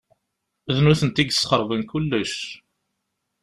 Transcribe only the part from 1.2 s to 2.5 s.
i yesxeṛben kullec.